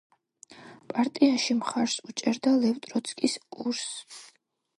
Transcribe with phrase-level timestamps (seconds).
[0.93, 4.27] პარტიაში მხარს უჭერდა ლევ ტროცკის კურსს.